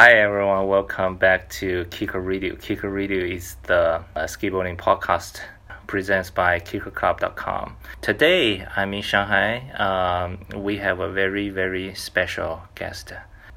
[0.00, 2.54] Hi everyone, welcome back to Kicker Radio.
[2.54, 5.40] Kicker Radio is the uh, skateboarding podcast
[5.88, 7.76] presented by kickerclub.com.
[8.00, 9.58] Today I'm in Shanghai.
[9.72, 13.12] Um, we have a very very special guest.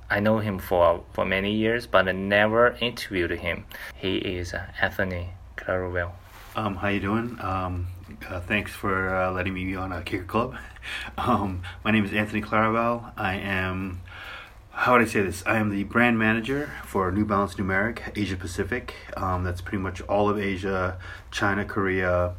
[0.10, 3.66] I know him for for many years, but I never interviewed him.
[3.96, 6.14] He is Anthony Claravall.
[6.56, 7.38] Um, how you doing?
[7.40, 7.86] Um,
[8.28, 10.56] uh, thanks for uh, letting me be on a Kicker Club.
[11.16, 13.12] Um, my name is Anthony Claravall.
[13.16, 14.02] I am
[14.82, 15.44] how would I say this?
[15.46, 18.96] I am the brand manager for New Balance Numeric Asia Pacific.
[19.16, 20.98] Um, that's pretty much all of Asia,
[21.30, 22.34] China, Korea,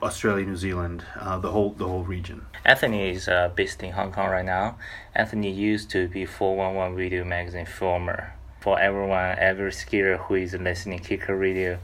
[0.00, 2.46] Australia, New Zealand, uh, the whole the whole region.
[2.64, 4.78] Anthony is uh, based in Hong Kong right now.
[5.16, 8.32] Anthony used to be 411 Video Magazine former.
[8.60, 11.80] For everyone, every skier who is listening Kicker Radio,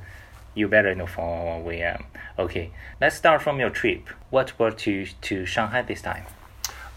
[0.55, 2.05] you better know 411 VM.
[2.39, 2.71] Okay,
[3.01, 4.09] let's start from your trip.
[4.31, 6.27] What brought you to Shanghai this time?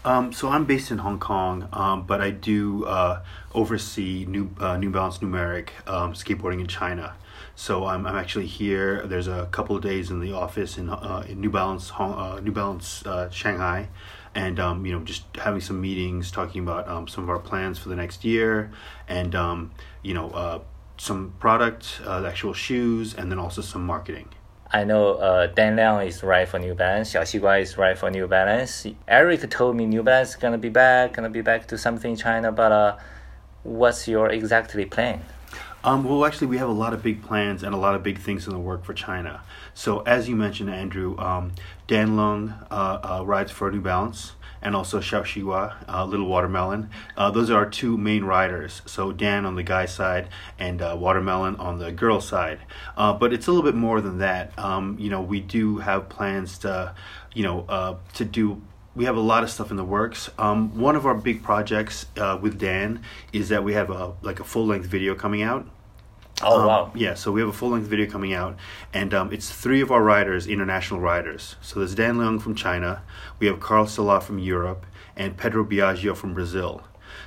[0.08, 3.22] Um, so I'm based in Hong Kong, um, but I do uh,
[3.52, 7.14] oversee New uh, New Balance Numeric um, skateboarding in China.
[7.54, 9.06] So I'm, I'm actually here.
[9.06, 12.40] There's a couple of days in the office in, uh, in New Balance Hong, uh,
[12.40, 13.90] New Balance uh, Shanghai,
[14.34, 17.78] and um, you know just having some meetings, talking about um, some of our plans
[17.78, 18.70] for the next year,
[19.08, 20.60] and um, you know uh,
[20.96, 24.30] some product, the actual shoes, and then also some marketing.
[24.70, 27.14] I know uh, Dan Liang is right for New Balance.
[27.14, 28.86] Xiao Xigua is right for New Balance.
[29.06, 32.16] Eric told me New Balance is gonna be back, gonna be back to something in
[32.18, 32.52] China.
[32.52, 32.96] But uh,
[33.62, 35.22] what's your exactly plan?
[35.84, 38.18] Um, well, actually, we have a lot of big plans and a lot of big
[38.18, 39.40] things in the work for China.
[39.72, 41.52] So, as you mentioned, Andrew, um,
[41.86, 46.90] Dan Leung uh, uh rides for New Balance and also Xiao uh, Little Watermelon.
[47.16, 48.82] Uh, those are our two main riders.
[48.86, 50.28] So Dan on the guy side
[50.58, 52.60] and uh, Watermelon on the girl side.
[52.96, 54.56] Uh, but it's a little bit more than that.
[54.58, 56.94] Um, you know, we do have plans to,
[57.34, 58.62] you know, uh, to do
[58.94, 60.28] we have a lot of stuff in the works.
[60.38, 64.40] Um, one of our big projects uh, with Dan is that we have a like
[64.40, 65.68] a full length video coming out
[66.42, 66.92] Oh um, wow!
[66.94, 68.56] Yeah, so we have a full length video coming out,
[68.92, 71.56] and um, it's three of our riders, international riders.
[71.60, 73.02] So there's Dan Leung from China,
[73.40, 74.86] we have Carl Salah from Europe,
[75.16, 76.82] and Pedro Biagio from Brazil.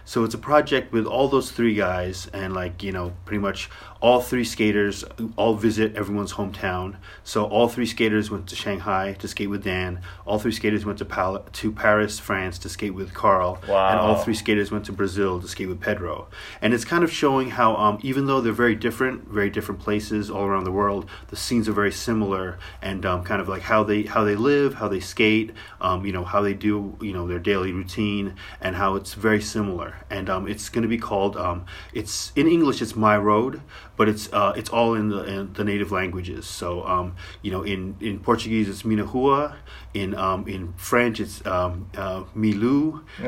[0.06, 3.70] So it's a project with all those three guys, and like you know, pretty much
[4.02, 6.96] all three skaters all visit everyone's hometown.
[7.24, 10.02] So all three skaters went to Shanghai to skate with Dan.
[10.26, 13.62] All three skaters went to Pal- to Paris, France to skate with Carl.
[13.68, 13.90] Wow.
[13.90, 16.28] And all three skaters went to Brazil to skate with Pedro.
[16.62, 20.32] And it's kind of showing how um, even though they're very different, very different places
[20.32, 23.84] all around the world, the scenes are very similar and um, kind of like how
[23.84, 27.28] they how they live, how they skate, um, you know, how they do you know
[27.28, 29.98] their daily routine, and how it's very similar.
[30.10, 33.62] And um, it's going to be called um, it's in English it's My Road
[34.02, 36.48] but it's uh, it's all in the in the native languages.
[36.48, 39.58] So um, you know, in, in Portuguese it's Minahua,
[39.94, 43.28] in um, in French it's um, uh, Milu, uh,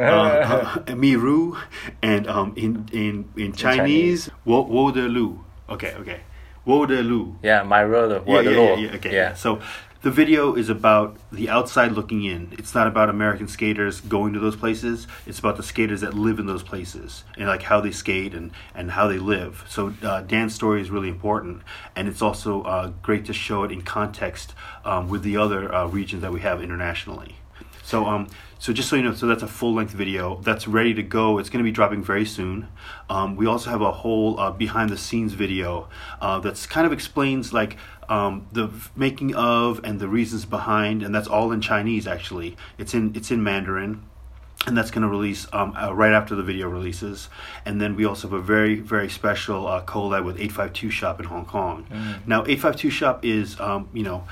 [0.89, 1.55] uh, Miru,
[2.01, 5.45] and um, in in in Chinese, Wo Wo de Lu.
[5.69, 6.21] Okay, okay.
[6.65, 7.37] Wo de Lu.
[7.43, 8.23] Yeah, my road.
[8.25, 9.13] Yeah, yeah, yeah, yeah, okay.
[9.13, 9.33] Yeah.
[9.35, 9.61] So
[10.03, 12.53] the video is about the outside looking in.
[12.59, 15.07] It's not about American skaters going to those places.
[15.25, 18.51] It's about the skaters that live in those places and like how they skate and,
[18.75, 19.63] and how they live.
[19.69, 21.61] So uh, Dan's story is really important,
[21.95, 24.53] and it's also uh, great to show it in context
[24.83, 27.37] um, with the other uh, regions that we have internationally.
[27.81, 28.27] So um,
[28.63, 31.37] so just so you know, so that's a full length video that's ready to go.
[31.37, 32.69] It's going to be dropping very soon.
[33.09, 35.89] Um, we also have a whole uh, behind the scenes video
[36.21, 37.75] uh, that's kind of explains like
[38.09, 42.55] um, the making of and the reasons behind, and that's all in Chinese actually.
[42.77, 44.03] It's in it's in Mandarin
[44.65, 47.29] and that's going to release um, uh, right after the video releases.
[47.65, 51.25] And then we also have a very, very special uh, collab with 852 Shop in
[51.25, 51.85] Hong Kong.
[51.91, 52.27] Mm.
[52.27, 54.23] Now, 852 Shop is, um, you know,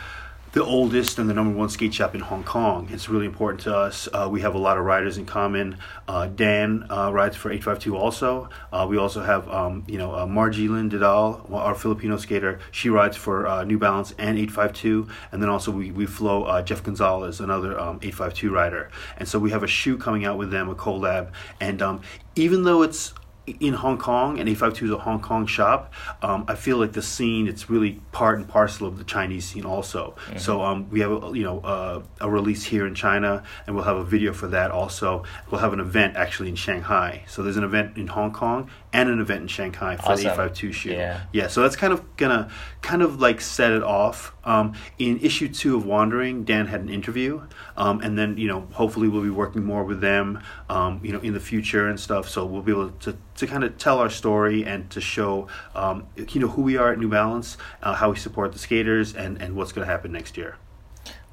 [0.53, 2.89] the oldest and the number one skate shop in Hong Kong.
[2.91, 4.09] It's really important to us.
[4.11, 5.77] Uh, we have a lot of riders in common.
[6.09, 8.49] Uh, Dan uh, rides for 852 also.
[8.71, 12.59] Uh, we also have, um, you know, uh, Margielyn Didal, our Filipino skater.
[12.71, 15.07] She rides for uh, New Balance and 852.
[15.31, 18.89] And then also we, we flow Jeff Gonzalez, another um, 852 rider.
[19.17, 21.31] And so we have a shoe coming out with them, a collab.
[21.61, 22.01] And um,
[22.35, 23.13] even though it's
[23.59, 25.93] in Hong Kong, and 852 is a Hong Kong shop.
[26.21, 29.65] Um, I feel like the scene it's really part and parcel of the Chinese scene
[29.65, 30.15] also.
[30.27, 30.37] Mm-hmm.
[30.37, 33.85] So um, we have a, you know uh, a release here in China, and we'll
[33.85, 35.23] have a video for that also.
[35.49, 37.23] We'll have an event actually in Shanghai.
[37.27, 40.25] So there's an event in Hong Kong and an event in Shanghai for awesome.
[40.25, 40.91] the 852 shoe.
[40.91, 41.21] Yeah.
[41.31, 42.49] yeah, so that's kind of gonna
[42.81, 44.33] kind of like set it off.
[44.43, 47.41] Um, in issue two of Wandering, Dan had an interview,
[47.77, 51.19] um, and then you know hopefully we'll be working more with them, um, you know,
[51.19, 52.27] in the future and stuff.
[52.27, 56.07] So we'll be able to to kind of tell our story and to show um,
[56.15, 59.41] you know who we are at New Balance, uh, how we support the skaters, and
[59.41, 60.57] and what's gonna happen next year.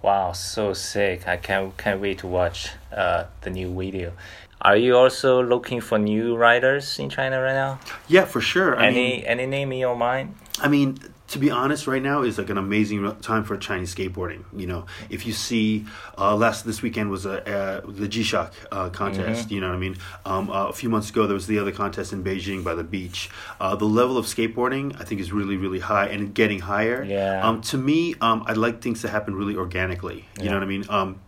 [0.01, 1.27] Wow, so sick!
[1.27, 4.13] I can't can't wait to watch uh, the new video.
[4.61, 7.79] Are you also looking for new riders in China right now?
[8.09, 8.77] Yeah, for sure.
[8.79, 10.35] I any mean, any name in your mind?
[10.61, 14.45] I mean, to be honest, right now is like an amazing time for Chinese skateboarding.
[14.57, 15.85] You know, if you see,
[16.17, 19.45] uh, last this weekend was a uh, the G-Shock uh, contest.
[19.45, 19.55] Mm-hmm.
[19.55, 19.97] You know what I mean?
[20.25, 22.83] Um, uh, a few months ago, there was the other contest in Beijing by the
[22.83, 23.31] beach.
[23.61, 27.05] Uh, the level of skateboarding, I think, is really, really high and getting higher.
[27.05, 27.47] Yeah.
[27.47, 30.25] Um, to me, um, I like things to happen really organically.
[30.39, 30.51] You Yeah.
[30.51, 30.85] know what I mean?
[30.89, 31.21] Um,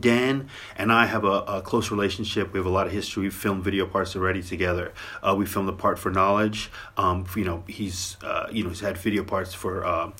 [0.00, 2.52] Dan and I have a, a close relationship.
[2.52, 3.24] We have a lot of history.
[3.24, 4.92] We've filmed video parts already together.
[5.22, 6.70] Uh, we filmed a part for Knowledge.
[6.96, 10.10] Um, you know, he's uh, you know he's had video parts for uh,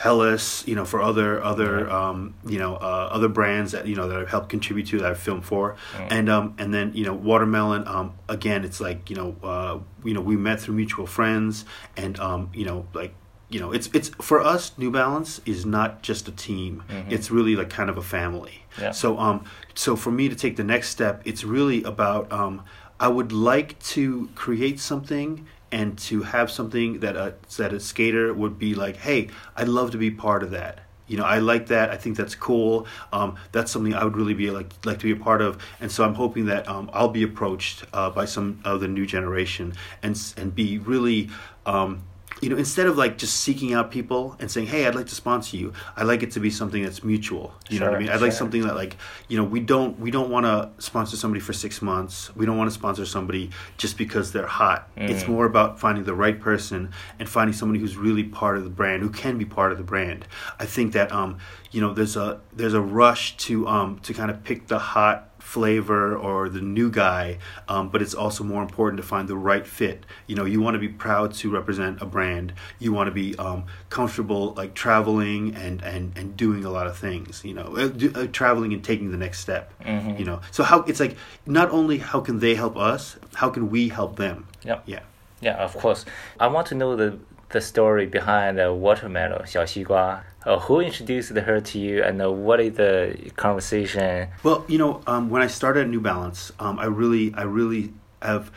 [0.00, 0.66] Hélas.
[0.66, 4.18] You know, for other other um, you know uh, other brands that you know that
[4.18, 5.76] I've helped contribute to that I've filmed for.
[6.10, 7.86] And um, and then you know Watermelon.
[7.86, 11.64] Um, again, it's like you know uh, you know we met through mutual friends,
[11.96, 13.14] and um, you know like
[13.48, 16.82] you know it's it's for us new balance is not just a team.
[17.10, 18.64] It's really like kind of a family.
[18.80, 18.90] Yeah.
[18.90, 19.44] so um
[19.74, 22.62] so for me to take the next step it's really about um
[23.00, 28.34] i would like to create something and to have something that a that a skater
[28.34, 30.80] would be like hey i'd love to be part of that.
[31.08, 31.90] You know i like that.
[31.90, 32.86] I think that's cool.
[33.12, 35.56] Um, that's something i would really be like like to be a part of.
[35.80, 39.06] And so i'm hoping that um, i'll be approached uh, by some of the new
[39.06, 39.72] generation
[40.02, 41.30] and and be really
[41.64, 42.02] um,
[42.42, 45.14] you know, instead of like just seeking out people and saying, "Hey, I'd like to
[45.14, 47.54] sponsor you," I like it to be something that's mutual.
[47.70, 48.08] You know what I mean?
[48.10, 48.96] I'd like something that like,
[49.28, 52.34] you know, we don't we don't want to sponsor somebody for six months.
[52.36, 54.88] We don't want to sponsor somebody just because they're hot.
[55.10, 58.70] It's more about finding the right person and finding somebody who's really part of the
[58.70, 60.26] brand, who can be part of the brand.
[60.58, 61.38] I think that um,
[61.70, 65.35] you know, there's a there's a rush to um to kind of pick the hot
[65.46, 67.38] flavor or the new guy,
[67.68, 70.04] um, but it's also more important to find the right fit.
[70.26, 72.52] You know, you want to be proud to represent a brand.
[72.80, 76.98] You want to be um, comfortable, like traveling and, and, and doing a lot of
[76.98, 77.44] things.
[77.44, 79.72] You know, uh, do, uh, traveling and taking the next step.
[80.18, 81.16] You know, so how it's like
[81.46, 84.48] not only how can they help us, how can we help them?
[84.64, 84.82] Yep.
[84.86, 85.00] Yeah.
[85.40, 86.04] Yeah, of course.
[86.40, 87.18] I want to know the
[87.49, 90.21] the story behind the watermelon, 小西瓜.
[90.43, 94.27] Uh, who introduced her to you, and uh, what is the conversation?
[94.41, 97.93] Well, you know, um, when I started at New Balance, um, I really, I really
[98.23, 98.51] have.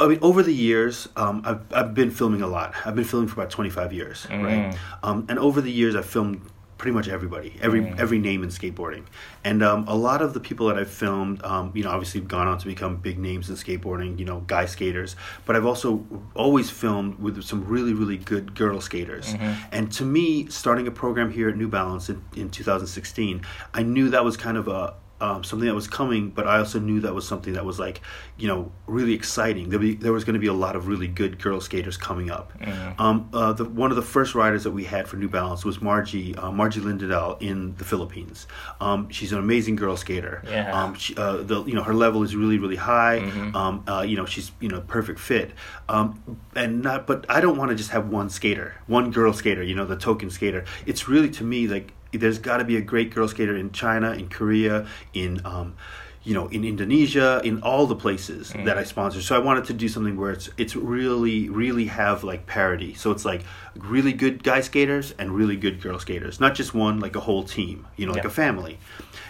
[0.00, 2.74] I mean, over the years, um, I've I've been filming a lot.
[2.84, 4.74] I've been filming for about twenty five years, right?
[5.04, 6.40] Um, and over the years, I've filmed
[6.77, 9.05] pretty much everybody, every every name in skateboarding,
[9.43, 12.27] and um, a lot of the people that I've filmed, um, you know, obviously have
[12.27, 15.15] gone on to become big names in skateboarding, you know, guy skaters.
[15.45, 19.33] But I've also always filmed with some really really good girl skaters,
[19.71, 23.41] and to me, starting a program here at New Balance in, in 2016,
[23.73, 26.79] I knew that was kind of a um, something that was coming, but I also
[26.79, 28.01] knew that was something that was like,
[28.37, 29.69] you know, really exciting.
[29.69, 32.29] There, be, there was going to be a lot of really good girl skaters coming
[32.29, 32.51] up.
[32.99, 35.81] Um, uh, the, one of the first riders that we had for New Balance was
[35.81, 38.45] Margie, uh, Margielyn Didal in the Philippines.
[38.81, 40.43] Um, she's an amazing girl skater.
[40.47, 40.71] Yeah.
[40.71, 43.19] Um, she, uh, the, you know, her level is really, really high.
[43.55, 45.51] Um, uh, you know, she's you know perfect fit.
[45.87, 49.63] Um, and not, but I don't want to just have one skater, one girl skater.
[49.63, 50.65] You know, the token skater.
[50.85, 54.11] It's really to me like there's got to be a great girl skater in China,
[54.11, 55.75] in Korea, in um,
[56.23, 59.21] you know, in Indonesia, in all the places that I sponsor.
[59.21, 62.95] So I wanted to do something where it's it's really really have like parity.
[62.95, 63.43] So it's like
[63.77, 67.43] really good guy skaters and really good girl skaters, not just one, like a whole
[67.43, 67.87] team.
[67.97, 68.29] You know, like Yeah.
[68.29, 68.79] a family.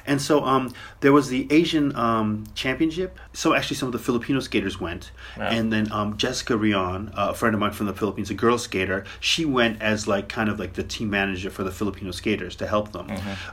[0.07, 3.17] And so um, there was the Asian um, Championship.
[3.33, 5.47] So actually, some of the Filipino skaters went, Wow.
[5.47, 8.59] and then um, Jessica Rion, uh, a friend of mine from the Philippines, a girl
[8.59, 12.55] skater, she went as like kind of like the team manager for the Filipino skaters
[12.57, 13.07] to help them.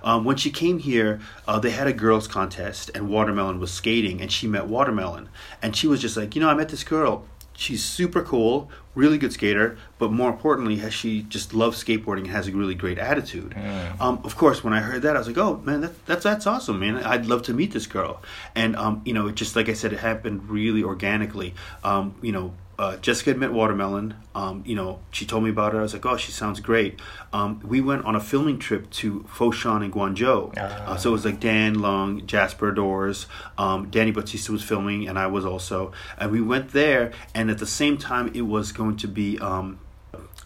[0.04, 4.20] Um, when she came here, uh, they had a girls contest, and Watermelon was skating,
[4.20, 5.30] and she met Watermelon,
[5.62, 7.24] and she was just like, you know, I met this girl.
[7.54, 12.28] She's super cool, really good skater, but more importantly, has she just loves skateboarding and
[12.28, 13.54] has a really great attitude.
[14.00, 16.46] Um, of course, when I heard that, I was like, "Oh man, that, that's that's
[16.46, 16.96] awesome, man!
[16.96, 18.22] I'd love to meet this girl."
[18.54, 21.54] And um, you know, it just like I said, it happened really organically.
[21.84, 24.16] Um, you know, uh, Jessica had met Watermelon.
[24.34, 25.78] Um, you know, she told me about her.
[25.78, 26.98] I was like, "Oh, she sounds great."
[27.32, 30.52] Um, we went on a filming trip to Foshan and Guangzhou.
[30.58, 35.16] Uh, so it was like Dan Leung, Jasper Doors, um, Danny Bautista was filming, and
[35.16, 35.92] I was also.
[36.18, 39.78] And we went there, and at the same time, it was going to be um,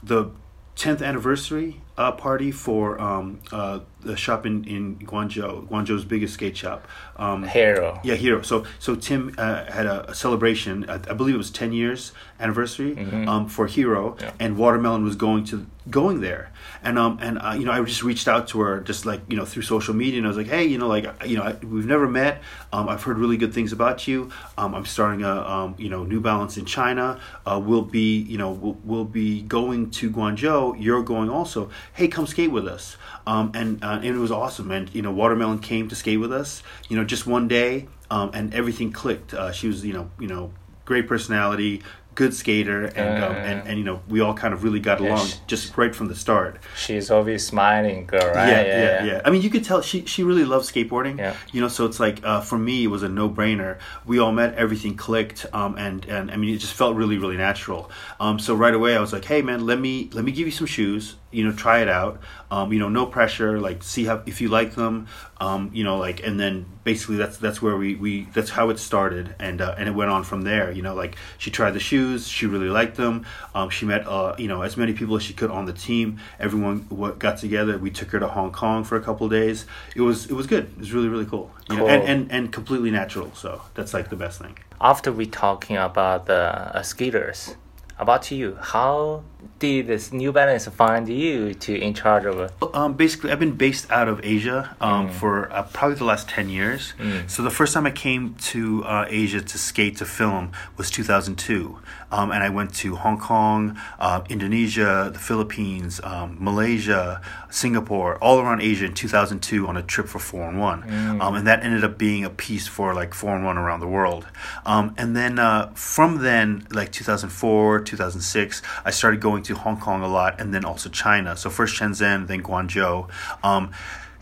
[0.02, 0.30] the
[0.76, 6.56] 10th anniversary uh, party for um, uh, the shop in, in Guangzhou, Guangzhou's biggest skate
[6.56, 6.86] shop.
[7.16, 7.98] Um, Hero.
[8.04, 8.42] yeah, Hero.
[8.42, 10.88] So so Tim uh, had a, a celebration.
[10.88, 14.32] I, I believe it was ten years anniversary um, for Hero, Yeah.
[14.38, 16.50] and Watermelon was going to going there.
[16.82, 19.36] And um and uh, you know I just reached out to her just like you
[19.36, 21.52] know through social media, and I was like, hey, you know like you know I,
[21.64, 22.42] we've never met.
[22.72, 24.30] Um, I've heard really good things about you.
[24.58, 27.18] Um, I'm starting a um, you know New Balance in China.
[27.46, 30.76] Uh, we'll be you know we'll, we'll be going to Guangzhou.
[30.78, 31.70] You're going also.
[31.92, 32.96] Hey, come skate with us.
[33.26, 34.70] Um, and uh, and it was awesome.
[34.70, 36.62] And you know Watermelon came to skate with us.
[36.88, 37.88] You know just one day.
[38.10, 39.34] um, and everything clicked.
[39.34, 40.52] Uh, she was, you know, you know,
[40.84, 41.82] great personality,
[42.14, 45.26] good skater, and um, and and you know, we all kind of really got along
[45.26, 46.60] she- just right from the start.
[46.76, 48.48] She's always smiling girl, right?
[48.48, 51.18] Yeah, yeah, yeah, I mean, you could tell she she really loves skateboarding.
[51.18, 51.34] Yeah.
[51.52, 53.78] You know, so it's like uh, for me, it was a no brainer.
[54.06, 57.36] We all met, everything clicked, um, and and I mean, it just felt really, really
[57.36, 57.90] natural.
[58.20, 60.52] Um, so right away, I was like, hey, man, let me let me give you
[60.52, 61.16] some shoes.
[61.36, 62.20] You know, try it out.
[62.50, 63.60] Um, you know, no pressure.
[63.60, 65.06] Like, see how if you like them.
[65.38, 68.78] Um, you know, like, and then basically that's that's where we we that's how it
[68.78, 70.70] started, and uh, and it went on from there.
[70.72, 73.26] You know, like she tried the shoes, she really liked them.
[73.54, 76.18] Um, she met uh, you know as many people as she could on the team.
[76.40, 77.76] Everyone what got together.
[77.76, 79.66] We took her to Hong Kong for a couple of days.
[79.94, 80.64] It was it was good.
[80.76, 81.50] It was really really cool.
[81.68, 81.90] You know, Cool.
[81.90, 83.30] and, and and completely natural.
[83.34, 84.56] So that's like the best thing.
[84.80, 86.42] After we talking about the
[86.78, 87.56] uh, skaters,
[87.98, 89.22] about you, how
[89.58, 92.52] did this New Balance find you to in charge of?
[92.74, 96.48] Um, basically, I've been based out of Asia um, for uh, probably the last 10
[96.48, 96.94] years.
[97.26, 101.78] So the first time I came to uh, Asia to skate, to film, was 2002.
[102.10, 108.38] Um, and I went to Hong Kong, uh, Indonesia, the Philippines, um, Malaysia, Singapore, all
[108.38, 111.20] around Asia in 2002 on a trip for 4 and 1.
[111.20, 113.88] Um, and that ended up being a piece for like 4 and 1 around the
[113.88, 114.26] world.
[114.64, 120.02] Um, and then uh, from then, like 2004, 2006, I started going to Hong Kong
[120.02, 121.36] a lot and then also China.
[121.36, 123.08] So first Shenzhen, then Guangzhou.
[123.42, 123.70] Um,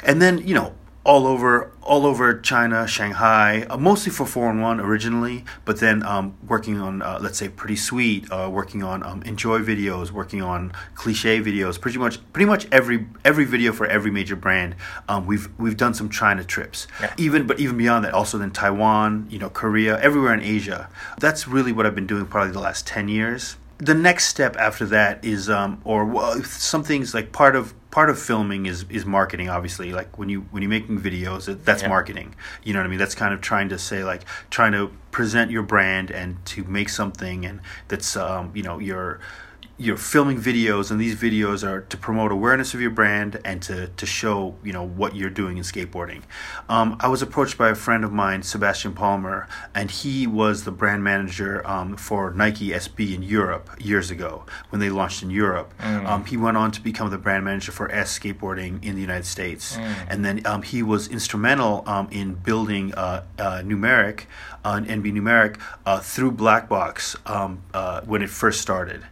[0.04, 4.80] and then, you know, all over all over China, Shanghai, uh, mostly for and one
[4.80, 9.23] originally, but then um, working on uh, let's say Pretty Sweet, uh, working on um,
[9.23, 14.11] Enjoi videos, working on cliche videos, pretty much pretty much every every video for every
[14.11, 14.76] major brand.
[15.06, 17.12] Um, we've we've done some China trips, Yeah.
[17.18, 20.88] even but even beyond that, also then Taiwan, you know, Korea, everywhere in Asia.
[21.18, 23.56] That's really what I've been doing probably the last ten years.
[23.78, 28.09] The next step after that is, um, or well, some things like part of part
[28.09, 29.49] of filming is is marketing.
[29.49, 31.88] Obviously, like when you when you're making videos, that- that's Yeah.
[31.88, 32.35] marketing.
[32.62, 32.99] You know what I mean?
[33.00, 36.88] That's kind of trying to say like trying to present your brand and to make
[36.88, 39.19] something and that's um, you know your
[39.76, 43.88] you're filming videos and these videos are to promote awareness of your brand and to,
[43.88, 46.23] to show you know what you're doing in skateboarding.
[46.69, 50.71] Um, i was approached by a friend of mine sebastian palmer and he was the
[50.71, 55.75] brand manager um, for nike sb in europe years ago when they launched in europe.
[55.83, 59.26] Um, he went on to become the brand manager for éS skateboarding in the united
[59.26, 59.76] states.
[60.09, 64.26] And then um, he was instrumental um, in building uh, uh, numeric
[64.64, 69.02] uh, nb numeric uh, through black box um, uh, when it first started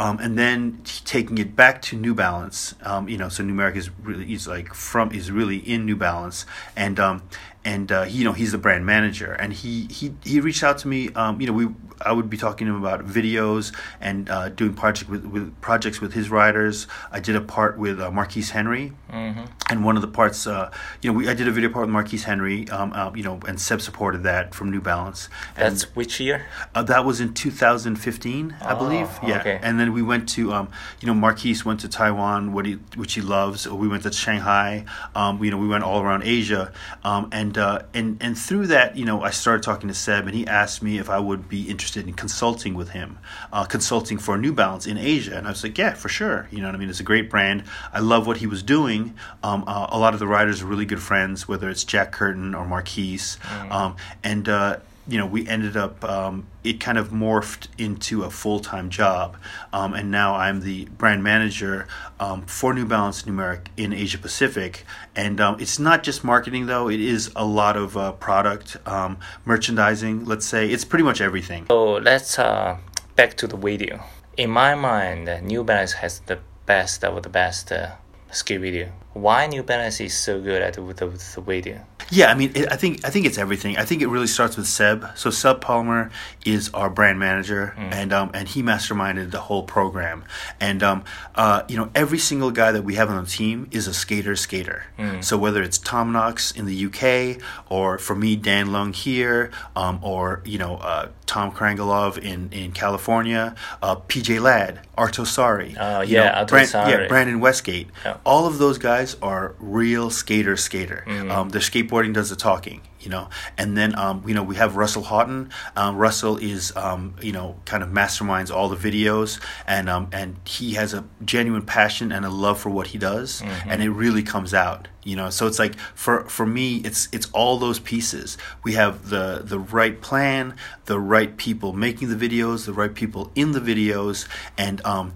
[0.00, 2.74] um, and then taking it back to New Balance.
[2.82, 6.46] Um, you know, so Numeric is really is like from is really in New Balance,
[6.74, 7.22] and um,
[7.66, 10.88] and uh, you know he's the brand manager, and he he he reached out to
[10.88, 11.10] me.
[11.10, 11.68] Um, you know, we
[12.00, 16.00] I would be talking to him about videos and uh, doing project with, with projects
[16.00, 16.86] with his riders.
[17.12, 20.70] I did a part with uh, Marquise Henry, and one of the parts, uh,
[21.02, 22.68] you know, we I did a video part with Marquise Henry.
[22.70, 25.28] Um, uh, you know, and Seb supported that from New Balance.
[25.56, 26.46] And, That's which year?
[26.74, 29.08] uh, that was in 2015, I Oh, believe.
[29.26, 29.58] Yeah, okay.
[29.62, 30.68] and then we went to, um,
[31.00, 33.68] you know, Marquise went to Taiwan, what he, which he loves.
[33.68, 34.84] We went to Shanghai.
[35.14, 36.72] Um, you know, we went all around Asia,
[37.04, 40.34] um, and uh, and and through that, you know, I started talking to Seb, and
[40.34, 43.18] he asked me if I would be interested in consulting with him,
[43.52, 46.48] uh, consulting for New Balance in Asia, and I was like, yeah, for sure.
[46.50, 46.90] You know what I mean?
[46.90, 47.64] It's a great brand.
[47.92, 49.14] I love what he was doing.
[49.42, 52.54] Um, uh, a lot of the riders are really good friends, whether it's Jack Curtin
[52.54, 53.38] or Marquise,
[53.70, 54.48] um, and.
[54.48, 58.90] Uh, you know, we ended up, um, it kind of morphed into a full time
[58.90, 59.36] job.
[59.72, 61.88] Um, and now I'm the brand manager
[62.18, 64.84] um, for New Balance Numeric in Asia Pacific.
[65.16, 69.18] And um, it's not just marketing, though, it is a lot of uh, product, um,
[69.44, 70.68] merchandising, let's say.
[70.68, 71.66] It's pretty much everything.
[71.68, 72.78] So let's uh,
[73.16, 74.00] back to the video.
[74.36, 77.92] In my mind, New Balance has the best of the best uh,
[78.30, 78.92] ski video.
[79.12, 81.84] Why New Balance is so good at the, the, the video?
[82.10, 83.76] Yeah, I mean, it, I think I think it's everything.
[83.76, 85.06] I think it really starts with Seb.
[85.16, 86.10] So Seb Palmer
[86.46, 90.24] is our brand manager, and um, and he masterminded the whole program.
[90.60, 91.04] And um,
[91.34, 94.36] uh, you know, every single guy that we have on the team is a skater
[94.36, 94.84] skater.
[95.20, 99.98] So whether it's Tom Knox in the UK, or for me Dan Leung here, um,
[100.02, 106.00] or you know uh, Tom Karangelov in in California, uh, PJ Ladd, Arto Saari, Oh,
[106.02, 106.90] you yeah, know, Arto Bran- Saari.
[106.90, 107.88] yeah, Brandon Westgate.
[108.04, 108.16] Yeah.
[108.24, 111.04] All of those guys are real skater skater.
[111.06, 111.30] Mm-hmm.
[111.30, 111.60] Um, their
[111.90, 113.28] skateboarding does the talking, you know.
[113.58, 115.50] And then um, you know we have Russell Houghton.
[115.76, 120.36] Um, Russell is um, you know kind of masterminds all the videos, and um, and
[120.44, 123.70] he has a genuine passion and a love for what he does, Mm-hmm.
[123.70, 124.88] and it really comes out.
[125.02, 128.36] You know, so it's like for for me, it's it's all those pieces.
[128.62, 133.30] We have the the right plan, the right people making the videos, the right people
[133.34, 134.28] in the videos,
[134.58, 135.14] and um,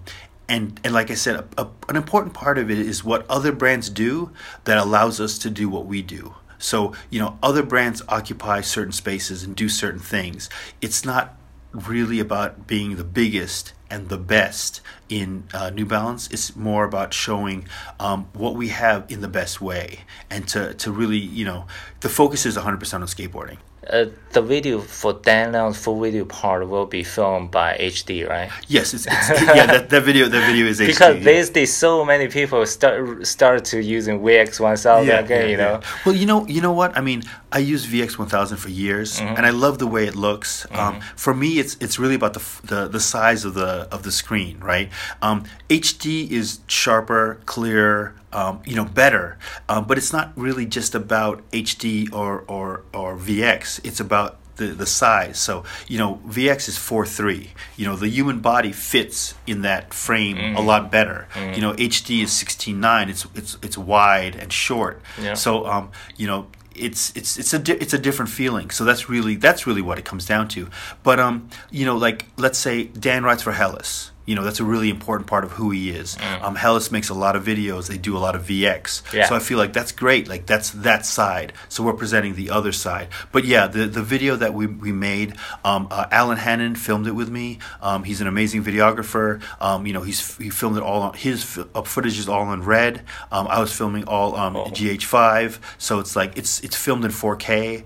[0.49, 3.51] and and like I said, a, a, an important part of it is what other
[3.51, 4.31] brands do
[4.63, 6.33] that allows us to do what we do.
[6.57, 10.49] So, you know, other brands occupy certain spaces and do certain things.
[10.81, 11.37] It's not
[11.71, 16.29] really about being the biggest and the best in uh, New Balance.
[16.31, 17.67] It's more about showing
[17.99, 21.65] um, what we have in the best way and to, to really, you know,
[21.99, 23.57] the focus is 100% on skateboarding.
[23.89, 28.51] Uh, the video for Dan Leung's full video part will be filmed by HD, right?
[28.67, 29.65] Yes, it's, it's yeah.
[29.67, 31.19] That, that video, that video is because HD.
[31.19, 35.41] Because these days, so many people start start to using VX one thousand yeah, again.
[35.41, 35.81] Yeah, you know.
[36.05, 37.23] Well, you know, you know what I mean.
[37.51, 39.35] I use VX one thousand for years, mm-hmm.
[39.37, 40.65] and I love the way it looks.
[40.65, 40.75] Mm-hmm.
[40.75, 44.11] Um, for me, it's it's really about the, the the size of the of the
[44.11, 44.89] screen, right?
[45.21, 49.37] Um, HD is sharper, clearer um, you know, better.
[49.69, 53.79] Um, but it's not really just about HD or, or, or VX.
[53.85, 55.39] It's about the, the size.
[55.39, 57.47] So, you know, VX is 4.3.
[57.77, 60.57] You know, the human body fits in that frame mm.
[60.57, 61.27] a lot better.
[61.33, 61.55] Mm.
[61.55, 63.09] You know, HD is 16.9.
[63.09, 65.01] It's, it's, it's wide and short.
[65.21, 65.35] Yeah.
[65.35, 68.69] So, um, you know, it's it's it's a di- it's a different feeling.
[68.69, 70.69] So that's really that's really what it comes down to.
[71.03, 74.63] But um, you know, like let's say Dan writes for Hélas you know that's a
[74.63, 76.15] really important part of who he is.
[76.15, 76.41] Mm.
[76.41, 77.87] Um, Hélas makes a lot of videos.
[77.87, 79.13] They do a lot of VX.
[79.13, 79.27] Yeah.
[79.27, 80.27] So I feel like that's great.
[80.27, 81.53] Like that's that side.
[81.69, 83.09] So we're presenting the other side.
[83.31, 87.11] But yeah, the the video that we we made, um, uh, Alan Hannon filmed it
[87.11, 87.59] with me.
[87.81, 89.41] Um, he's an amazing videographer.
[89.61, 92.63] Um, you know, he's he filmed it all on his uh, footage is all in
[92.63, 93.03] red.
[93.31, 94.65] Um, I was filming all um, oh.
[94.65, 95.59] GH5.
[95.77, 97.85] So it's like it's it's filmed in 4K.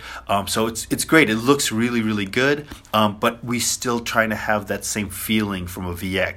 [0.49, 1.29] so it's it's great.
[1.29, 2.65] It looks really really good.
[2.93, 6.28] but we still trying to have that same feeling from a VX.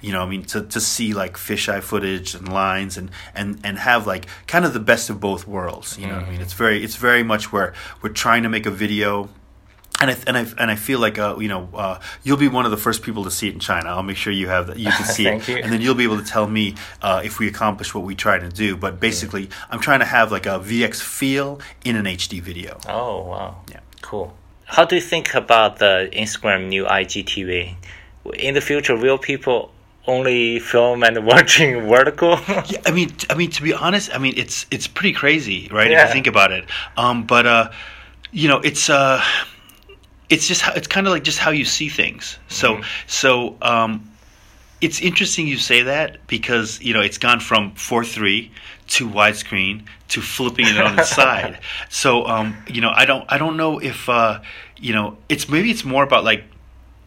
[0.00, 3.78] You know, I mean, to, to see like fisheye footage and lines and, and, and
[3.78, 5.98] have like kind of the best of both worlds.
[5.98, 6.28] You know, mm-hmm.
[6.28, 9.28] I mean, it's very it's very much where we're trying to make a video
[10.00, 12.64] and I and I and I feel like uh, you know uh, you'll be one
[12.64, 13.90] of the first people to see it in China.
[13.90, 15.56] I'll make sure you have that you can see it, you.
[15.56, 18.38] and then you'll be able to tell me uh, if we accomplish what we try
[18.38, 18.76] to do.
[18.76, 22.78] But basically, I'm trying to have like a VX feel in an HD video.
[22.88, 23.56] Oh wow!
[23.70, 24.34] Yeah, cool.
[24.64, 27.76] How do you think about the Instagram new IGTV?
[28.34, 29.72] In the future, will people
[30.06, 32.38] only film and watching vertical?
[32.48, 35.90] yeah, I mean, I mean, to be honest, I mean, it's it's pretty crazy, right?
[35.90, 36.02] Yeah.
[36.02, 36.64] If you think about it.
[36.96, 37.70] Um, but uh,
[38.30, 39.22] you know, it's uh,
[40.28, 42.38] it's just how, it's kind of like just how you see things.
[42.48, 42.82] So mm-hmm.
[43.06, 44.10] so um,
[44.80, 48.50] it's interesting you say that because you know it's gone from four three
[48.88, 51.58] to widescreen to flipping it on its side.
[51.88, 54.40] So um, you know, I don't I don't know if uh,
[54.78, 56.44] you know it's maybe it's more about like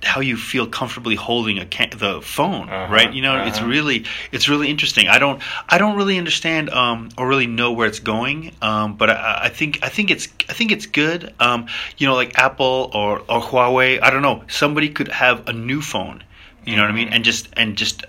[0.06, 3.14] how you feel comfortably holding a the phone, uh-huh, right?
[3.14, 3.48] You know, uh-huh.
[3.48, 5.08] it's really it's really interesting.
[5.08, 9.10] I don't I don't really understand um, or really know where it's going, um, but
[9.10, 11.34] I, I, think I think it's I think it's good.
[11.40, 14.02] Um, you know, like Apple or or Huawei.
[14.02, 14.44] I don't know.
[14.48, 16.24] Somebody could have a new phone.
[16.66, 16.94] You know mm-hmm.
[16.94, 17.10] what I mean?
[17.10, 18.06] And just and just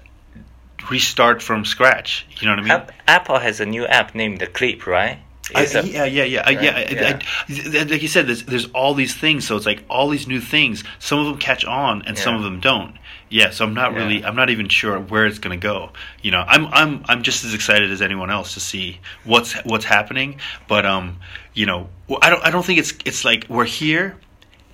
[0.90, 2.26] restart from scratch.
[2.40, 2.90] You know what I mean?
[3.08, 5.18] Apple has a new app named the Clip, right?
[5.54, 6.62] I, yeah, yeah, yeah, right?
[6.62, 6.90] yeah.
[6.90, 7.20] yeah.
[7.48, 10.26] I, I, like you said, there's, there's all these things, so it's like all these
[10.26, 10.82] new things.
[10.98, 12.22] Some of them catch on, and yeah.
[12.22, 12.96] some of them don't.
[13.28, 13.98] Yeah, so I'm not yeah.
[13.98, 15.90] really, I'm not even sure where it's gonna go.
[16.22, 19.84] You know, I'm, I'm, I'm just as excited as anyone else to see what's, what's
[19.84, 20.40] happening.
[20.68, 21.18] But um,
[21.54, 21.88] you know,
[22.22, 24.16] I don't, I don't think it's, it's like we're here,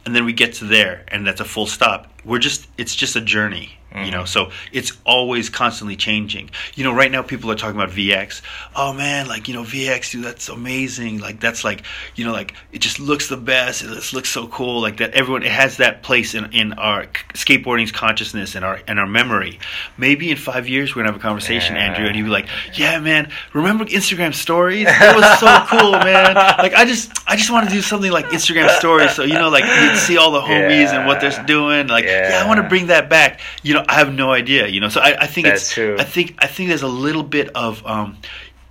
[0.06, 2.10] and then we get to there, and that's a full stop.
[2.24, 4.04] We're just, it's just a journey Mm-hmm.
[4.06, 6.50] You know, so it's always constantly changing.
[6.74, 8.40] You know, right now people are talking about VX.
[8.74, 11.18] Oh man, like you know, VX, dude, that's amazing.
[11.18, 11.82] Like that's like,
[12.14, 13.82] you know, like it just looks the best.
[13.82, 14.80] It just looks so cool.
[14.80, 18.98] Like that, everyone it has that place in, in our skateboarding's consciousness and our and
[18.98, 19.58] our memory.
[19.98, 21.88] Maybe in five years we're gonna have a conversation, yeah.
[21.88, 24.86] Andrew, and you'd be like, yeah, man, remember Instagram stories?
[24.86, 26.34] That was so cool, man.
[26.34, 29.50] Like I just I just want to do something like Instagram stories, so you know,
[29.50, 30.98] like you'd see all the homies yeah.
[30.98, 31.88] and what they're doing.
[31.88, 33.40] Like, yeah, yeah I want to bring that back.
[33.62, 34.66] You know I have no idea.
[34.66, 35.72] You know, so I, I think That's it's.
[35.72, 35.96] True.
[35.98, 38.16] I think I think there's a little bit of um,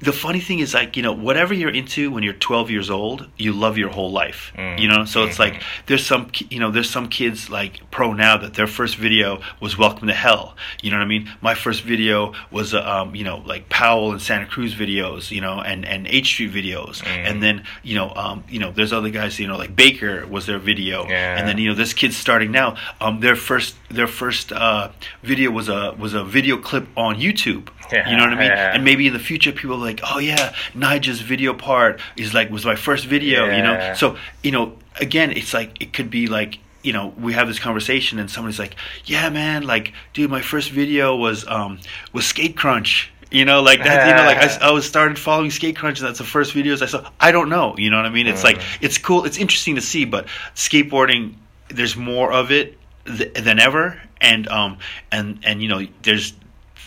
[0.01, 3.27] the funny thing is like you know whatever you're into when you're 12 years old
[3.37, 4.79] you love your whole life mm.
[4.79, 5.83] you know so it's like mm-hmm.
[5.85, 9.77] there's some you know there's some kids like pro now that their first video was
[9.77, 13.23] welcome to hell you know what i mean my first video was uh, um, you
[13.23, 17.07] know like powell and santa cruz videos you know and and h street videos mm.
[17.07, 20.45] and then you know um, you know there's other guys you know like baker was
[20.45, 21.37] their video yeah.
[21.37, 24.89] and then you know this kid's starting now um, their first their first uh,
[25.21, 28.51] video was a was a video clip on youtube yeah, you know what I mean?
[28.51, 28.73] Yeah.
[28.73, 32.49] And maybe in the future, people are like, oh yeah, Nigel's video part is like
[32.49, 33.45] was my first video.
[33.45, 33.58] Yeah.
[33.58, 37.34] You know, so you know, again, it's like it could be like you know we
[37.34, 38.75] have this conversation and somebody's like
[39.06, 41.80] yeah man like dude my first video was um
[42.12, 45.51] was skate crunch you know like that you know like I, I was started following
[45.51, 48.08] skate crunch and that's the first videos i saw i don't know you know what
[48.08, 48.45] i mean it's mm.
[48.45, 50.25] like it's cool it's interesting to see but
[50.56, 51.36] skateboarding
[51.69, 54.77] there's more of it th- than ever and um
[55.12, 56.34] and and you know there's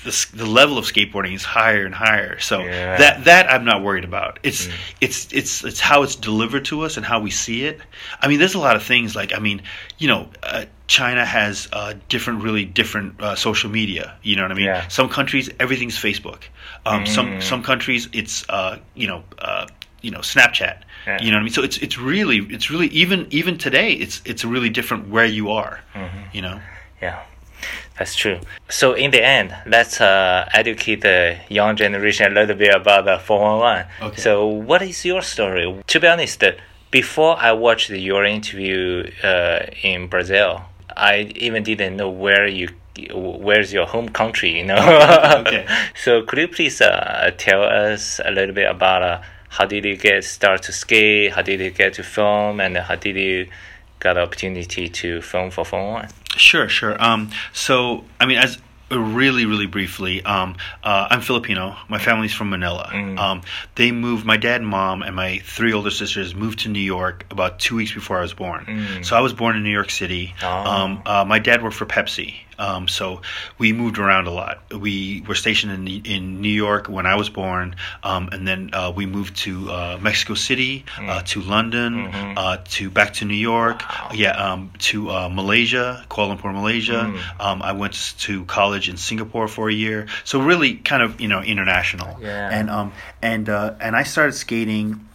[0.05, 2.39] the, the level of skateboarding is higher and higher.
[2.39, 2.97] So Yeah.
[2.99, 4.39] that that I'm not worried about.
[4.43, 4.73] It's Mm.
[5.01, 7.81] it's it's it's how it's delivered to us and how we see it.
[8.23, 9.63] I mean, there's a lot of things like I mean,
[9.99, 14.15] you know, uh, China has uh, different, really different uh, social media.
[14.23, 14.67] You know what I mean?
[14.67, 14.89] Yeah.
[14.89, 16.43] Some countries everything's Facebook.
[16.87, 17.09] Um, Mm.
[17.09, 19.67] Some some countries it's uh, you know uh,
[20.03, 20.77] you know Snapchat.
[21.07, 21.23] Yeah.
[21.23, 21.53] You know what I mean?
[21.53, 25.51] So it's it's really it's really even even today it's it's really different where you
[25.51, 25.81] are.
[25.95, 26.19] Mm-hmm.
[26.37, 26.61] You know.
[27.03, 27.21] Yeah,
[27.99, 28.41] that's true.
[28.69, 33.19] So in the end, let's uh, educate the young generation a little bit about the
[33.19, 33.87] 411.
[34.03, 34.21] Okay.
[34.21, 35.83] So what is your story?
[35.87, 36.43] To be honest,
[36.91, 40.63] before I watched your interview uh, in Brazil,
[40.97, 42.69] I even didn't know where you
[43.13, 44.77] where's your home country you know
[45.41, 45.67] Okay.
[45.97, 49.97] so could you please uh, tell us a little bit about uh, how did you
[49.97, 53.49] get start to skate how did you get to film and how did you
[54.05, 57.01] got the opportunity to film for Phone One Sure, sure.
[57.03, 58.59] Um, so, I mean, as
[58.91, 61.77] uh, really, really briefly, um, uh, I'm Filipino.
[61.89, 62.91] My family's from Manila.
[62.93, 63.19] Mm.
[63.19, 63.43] Um,
[63.77, 64.27] they moved.
[64.27, 67.77] My dad, and mom, and my three older sisters moved to New York about two
[67.77, 68.65] weeks before I was born.
[68.67, 69.05] Mm.
[69.07, 70.35] So I was born in New York City.
[70.43, 70.49] Oh.
[70.49, 72.35] Um, uh, my dad worked for Pepsi.
[72.59, 73.23] Um, so
[73.59, 74.63] we moved around a lot.
[74.73, 78.93] We were stationed in in New York when I was born, um, and then uh,
[78.95, 82.35] we moved to uh, Mexico City, uh, to London, Mhm.
[82.37, 83.83] uh, to back to New York.
[83.83, 84.11] Wow.
[84.15, 87.11] Yeah, um, to uh, Malaysia, Kuala Lumpur, Malaysia.
[87.11, 87.19] Mm.
[87.41, 87.95] Um, I went
[88.27, 90.07] to college in Singapore for a year.
[90.25, 92.19] So really, kind of you know international.
[92.21, 92.51] Yeah.
[92.51, 95.09] And um and uh, and I started skating.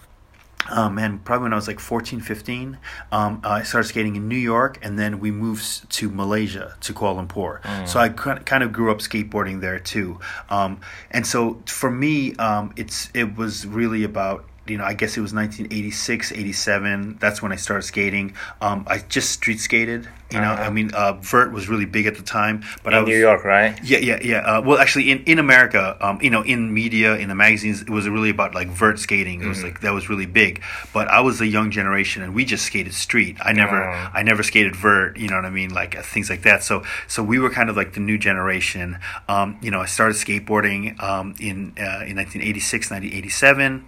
[0.69, 2.77] Um, man, probably when I was like 14, 15,
[3.11, 7.27] um, I started skating in New York, and then we moved to Malaysia, to Kuala
[7.27, 7.87] Lumpur.
[7.87, 10.19] So I kind of grew up skateboarding there too.
[10.49, 10.79] Um,
[11.11, 15.21] and so for me, um, it's it was really about you know, I guess it
[15.21, 17.17] was 1986, 87.
[17.19, 18.33] That's when I started skating.
[18.61, 20.07] Um, I just street skated.
[20.31, 20.63] You know, Uh-huh.
[20.63, 22.61] I mean, uh, vert was really big at the time.
[22.83, 23.73] But I in was, New York, right?
[23.83, 24.37] yeah, yeah, yeah.
[24.41, 27.89] Uh, well, actually, in, in America, um, you know, in media, in the magazines, it
[27.89, 29.41] was really about like vert skating.
[29.41, 30.61] It was like that was really big.
[30.93, 33.37] But I was a young generation, and we just skated street.
[33.43, 34.09] I never, Oh.
[34.13, 35.17] I never skated vert.
[35.17, 35.71] You know what I mean?
[35.73, 36.61] Like uh, things like that.
[36.63, 38.99] So, so we were kind of like the new generation.
[39.27, 43.85] Um, you know, I started skateboarding um, in uh, in 1986, 1987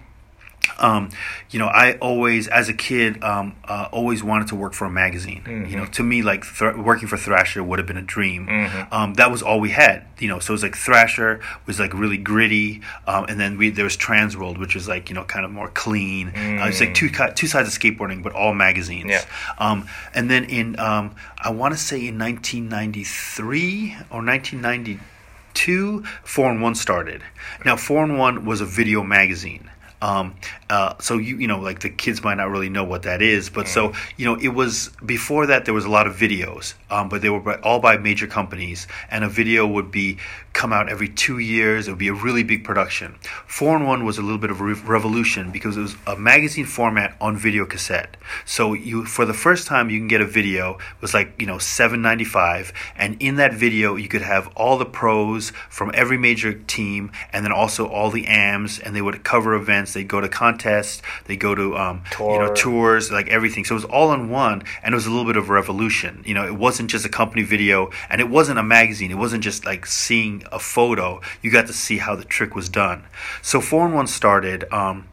[0.79, 1.09] um,
[1.49, 4.89] you know, I always, as a kid, um, uh, always wanted to work for a
[4.89, 5.43] magazine.
[5.69, 8.47] You know, to me, like thr working for Thrasher would have been a dream.
[8.91, 10.05] Um, that was all we had.
[10.19, 13.69] You know, so it was like Thrasher was like really gritty, um, and then we
[13.69, 16.29] there was Transworld, which was like you know kind of more clean.
[16.29, 19.09] Uh, it's like two two sides of skateboarding, but all magazines.
[19.09, 19.25] Yeah.
[19.57, 26.61] Um, and then in um, I want to say in 1993 or 1992, Four and
[26.61, 27.23] One started.
[27.65, 29.69] Now, Four and One was a video magazine.
[30.01, 30.35] Um,
[30.69, 33.49] uh, so you you know like the kids might not really know what that is,
[33.49, 37.07] but so you know it was before that there was a lot of videos, um,
[37.09, 40.17] but they were by, all by major companies, and a video would be
[40.53, 41.87] come out every two years.
[41.87, 43.15] It would be a really big production.
[43.45, 46.15] Four and One was a little bit of a re- revolution because it was a
[46.15, 48.17] magazine format on video cassette.
[48.45, 51.45] So you for the first time you can get a video it was like you
[51.45, 55.91] know seven ninety five, and in that video you could have all the pros from
[55.93, 59.90] every major team, and then also all the AMs, and they would cover events.
[59.93, 61.01] They go to contests.
[61.25, 63.65] They go to um, you know tours, like everything.
[63.65, 66.23] So it was all in one, and it was a little bit of a revolution.
[66.25, 69.11] You know, it wasn't just a company video, and it wasn't a magazine.
[69.11, 71.21] It wasn't just like seeing a photo.
[71.41, 73.03] You got to see how the trick was done.
[73.41, 74.71] So four and one started.
[74.71, 75.07] Um,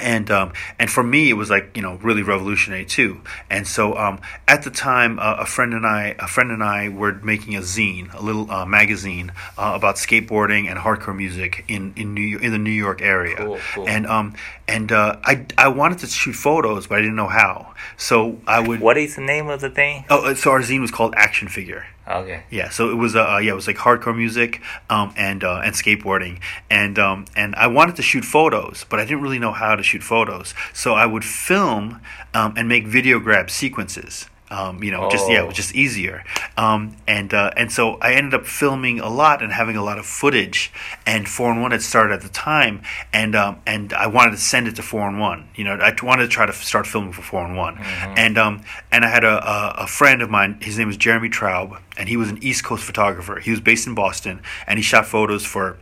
[0.00, 3.96] and um, and for me it was like you know really revolutionary too and so
[3.96, 7.56] um, at the time uh, a friend and I a friend and I were making
[7.56, 12.38] a zine a little uh, magazine uh, about skateboarding and hardcore music in in New
[12.38, 13.88] in the New York area Cool, cool.
[13.88, 14.34] and um
[14.66, 18.60] and uh, I I wanted to shoot photos but I didn't know how so I
[18.60, 20.04] would What is the name of the thing?
[20.08, 22.42] oh uh, so our zine was called Action Figure Okay.
[22.50, 24.60] yeah, so it was uh, uh, yeah, it was like hardcore music
[24.90, 29.04] um, and uh, and skateboarding, and um, and I wanted to shoot photos, but I
[29.04, 30.52] didn't really know how to shoot photos.
[30.72, 32.00] So I would film
[32.34, 34.26] um, and make video grab sequences.
[34.52, 35.62] Um, you know, just yeah, it was Oh.
[35.62, 36.22] just easier.
[36.56, 39.98] Um, and uh, and so I ended up filming a lot and having a lot
[39.98, 40.70] of footage.
[41.06, 44.36] And four and one had started at the time, and um, and I wanted to
[44.52, 45.48] send it to four and one.
[45.54, 47.78] You know, I wanted to try to start filming for four and one.
[48.24, 48.62] And um,
[48.92, 50.58] and I had a, a a friend of mine.
[50.60, 53.40] His name was Jeremy Traub, and he was an East Coast photographer.
[53.40, 55.78] He was based in Boston, and he shot photos for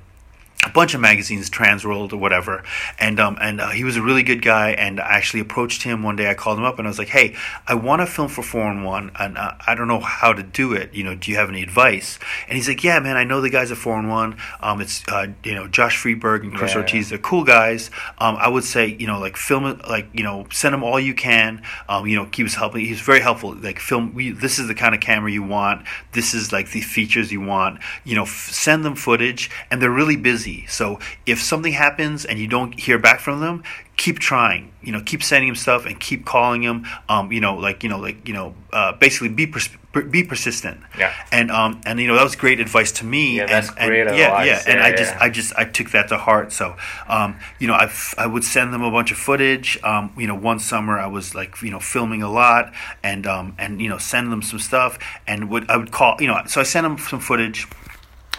[0.66, 2.62] a bunch of magazines, Transworld or whatever,
[2.98, 4.70] and um, and uh, he was a really good guy.
[4.72, 6.28] And I actually approached him one day.
[6.28, 7.34] I called him up and I was like, "Hey,
[7.66, 10.42] I want to film for Four and One, and uh, I don't know how to
[10.42, 10.92] do it.
[10.92, 13.48] You know, do you have any advice?" And he's like, "Yeah, man, I know the
[13.48, 14.36] guys at Four and One.
[14.60, 16.80] Um, it's uh, you know Josh Friedberg and Chris Yeah.
[16.80, 17.08] Ortiz.
[17.08, 17.90] They're cool guys.
[18.18, 21.00] Um, I would say you know like film it, like you know send them all
[21.00, 21.62] you can.
[21.88, 22.84] Um, you know, he was helping.
[22.84, 23.54] He was very helpful.
[23.54, 24.12] Like film.
[24.12, 25.86] We, this is the kind of camera you want.
[26.12, 27.80] This is like the features you want.
[28.04, 30.49] You know, f- send them footage, and they're really busy.
[30.68, 33.62] So if something happens and you don't hear back from them,
[33.96, 34.72] keep trying.
[34.82, 36.86] You know, keep sending them stuff and keep calling them.
[37.08, 39.76] Um, you know, like you know, like you know, uh, basically be pers-
[40.10, 40.80] be persistent.
[40.98, 41.12] Yeah.
[41.32, 43.36] And um and you know that was great advice to me.
[43.36, 44.46] Yeah, and, that's and- great yeah, advice.
[44.46, 45.24] Yeah, and Yeah, I just yeah.
[45.24, 46.52] I just I took that to heart.
[46.52, 46.76] So,
[47.08, 49.78] um, you know, I I would send them a bunch of footage.
[49.82, 53.54] Um, you know, one summer I was like, you know, filming a lot and um,
[53.58, 56.60] and you know, send them some stuff and would I would call, you know, so
[56.60, 57.66] I sent them some footage.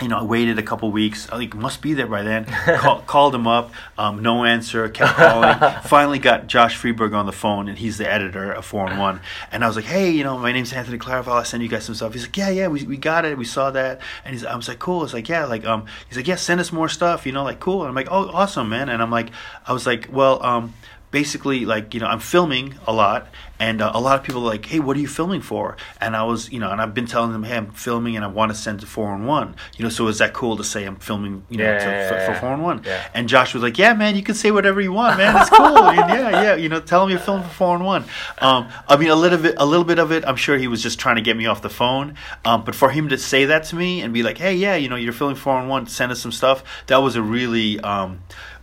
[0.01, 1.29] You know, I waited a couple weeks.
[1.31, 2.45] I like must be there by then.
[2.45, 4.89] Call, called him up, um, no answer.
[4.89, 5.81] Kept calling.
[5.83, 9.21] Finally, got Josh Friedberg on the phone, and he's the editor of Four and One.
[9.51, 11.27] And I was like, "Hey, you know, my name's Anthony Claravall.
[11.33, 13.37] I'll send you guys some stuff." He's like, "Yeah, yeah, we, we got it.
[13.37, 16.17] We saw that." And he's, I was like, "Cool." It's like, "Yeah, like, um," he's
[16.17, 17.81] like, "Yeah, send us more stuff." You know, like, cool.
[17.81, 19.29] And I'm like, "Oh, awesome, man." And I'm like,
[19.67, 20.73] I was like, "Well, um."
[21.11, 23.27] Basically like you know i'm filming a lot
[23.59, 25.77] and uh, a lot of people are like hey what are you filming for?
[25.99, 28.27] And i was you know and i've been telling them hey i'm filming and i
[28.27, 29.55] want to send to four and one.
[29.77, 32.07] You know so is that cool to say i'm filming you know Yeah, to, yeah,
[32.09, 32.39] for, yeah, for yeah.
[32.39, 32.81] four and one?
[32.85, 33.07] Yeah.
[33.13, 35.77] and josh was like yeah man you can say whatever you want man it's cool.
[35.77, 38.05] And yeah yeah you know tell them you're filming for four and one.
[38.39, 40.81] Um, i mean a little bit a little bit of it i'm sure he was
[40.81, 42.15] just trying to get me off the phone.
[42.45, 44.87] Um, but for him to say that to me and be like hey yeah you
[44.89, 48.21] know you're filming four and one send us some stuff that was a really um,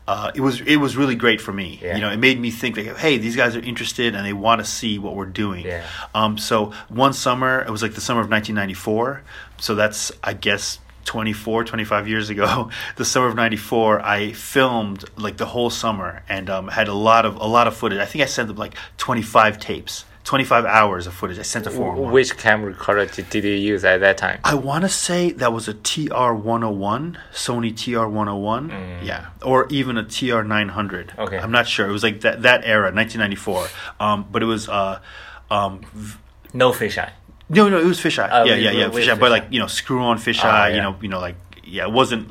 [0.08, 1.78] uh, it was it was really great for me.
[1.82, 1.94] Yeah.
[1.94, 4.58] You know, it made me think like, hey, these guys are interested and they want
[4.58, 5.66] to see what we're doing.
[5.66, 5.84] Yeah.
[6.14, 9.22] Um, so one summer, it was like the summer of 1994.
[9.58, 12.70] So that's I guess 24, 25 years ago.
[12.96, 17.26] The summer of '94, I filmed like the whole summer and um, had a lot
[17.26, 17.98] of a lot of footage.
[17.98, 21.38] I think I sent them like 25 tapes, 25 hours of footage.
[21.38, 21.94] I sent to four.
[21.94, 24.40] Which camera recorder did, you use at that time?
[24.44, 28.68] I want to say that was a TR 101, Sony TR 101,
[29.02, 31.08] yeah, or even a TR 900.
[31.16, 31.18] Mm.
[31.24, 31.38] Okay.
[31.38, 31.88] I'm not sure.
[31.88, 33.68] It was like that that era, 1994.
[34.00, 35.00] Um, but it was uh,
[35.50, 36.18] um, v-
[36.52, 37.10] No fisheye.
[37.48, 38.28] no, no, it was fisheye.
[38.30, 39.18] Oh, yeah, yeah, yeah, fisheye.
[39.18, 40.44] But like you know, screw on fisheye.
[40.44, 42.28] Ah, You know, you know, like yeah, it wasn't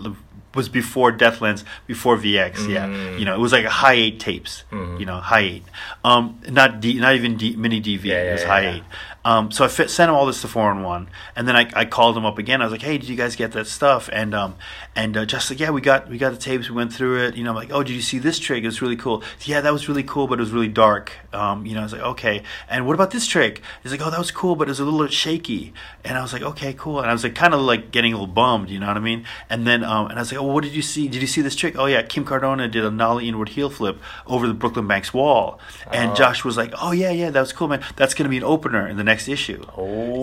[0.58, 2.68] was before Death Lens, before VX.
[2.68, 3.20] Yeah, Mm.
[3.20, 4.64] you know, it was like high eight tapes.
[5.00, 5.64] You know, high eight.
[6.04, 8.04] Um, not D, not even D, mini DV.
[8.04, 8.74] Yeah, it was yeah, high yeah.
[8.76, 8.84] eight.
[9.28, 11.70] Um, so I fit, sent him all this to four and one, and then I,
[11.74, 12.62] I called him up again.
[12.62, 14.56] I was like, "Hey, did you guys get that stuff?" And um,
[14.96, 16.70] and uh, just like, "Yeah, we got we got the tapes.
[16.70, 17.36] We went through it.
[17.36, 18.64] You know, I'm like, "Oh, did you see this trick?
[18.64, 19.24] It was really cool.
[19.44, 21.12] Yeah, that was really cool, but it was really dark.
[21.34, 23.62] Um, you know, I was like, "Okay." And what about this trick?
[23.84, 25.74] He's like, "Oh, that was cool, but it was a little shaky."
[26.06, 28.16] And I was like, "Okay, cool." And I was like, kind of like getting a
[28.16, 28.70] little bummed.
[28.70, 29.26] You know what I mean?
[29.50, 31.10] And then um, and I was like, "Oh, what did you see?
[31.10, 31.78] Did you see this trick?
[31.78, 35.60] Oh yeah, Kim Cardona did a nollie inward heel flip over the Brooklyn Banks wall."
[35.92, 37.84] And Josh was like, "Oh yeah, yeah, that was cool, man.
[37.98, 39.64] That's gonna be an opener in the next issue."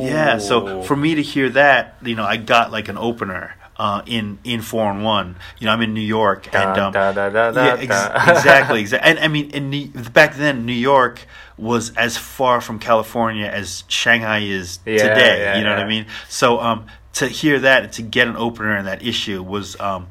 [0.06, 4.02] Yeah, so for me to hear that, you know, I got like an opener uh,
[4.06, 5.36] in in four and one.
[5.58, 9.10] You know, I'm in New York, and um, da, da, da, yeah, ex- exactly, exactly.
[9.10, 11.26] And I mean, in New, back then, New York
[11.56, 15.40] was as far from California as Shanghai is Yeah, today.
[15.40, 15.78] yeah, you know what.
[15.80, 16.06] I mean?
[16.28, 20.08] So um, to hear that and to get an opener in that issue was, um,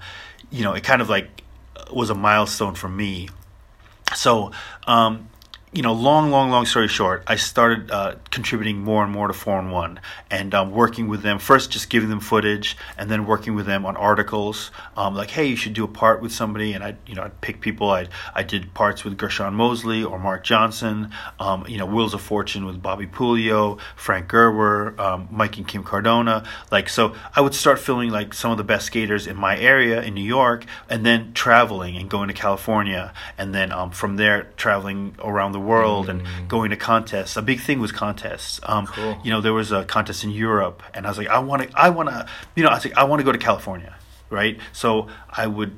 [0.52, 1.44] you know, it kind of like
[1.92, 3.30] was a milestone for me
[4.16, 4.52] so
[4.88, 5.30] um,
[5.74, 9.34] you know long long long story short i started uh, contributing more and more to
[9.34, 13.26] four and one and um, working with them first just giving them footage and then
[13.26, 16.74] working with them on articles um, like hey you should do a part with somebody.
[16.74, 17.90] And i you know i'd pick people.
[17.90, 21.10] I i did parts with gershon mosley or mark johnson
[21.40, 25.84] um, you know wheels of fortune with bobby puleo frank gerwer um, mike and kim
[25.84, 29.58] cardona like so i would start filming like some of the best skaters in my
[29.58, 34.18] area in new york and then traveling and going to california and then um, from
[34.18, 37.36] there traveling around the world and going to contests.
[37.38, 38.60] A big thing was contests.
[38.64, 39.18] Um, Cool.
[39.24, 41.70] you know there was a contest in europe and i was like i want to
[41.76, 43.96] i want to you know i was like i want to go to california
[44.30, 44.60] right?
[44.72, 45.72] So i would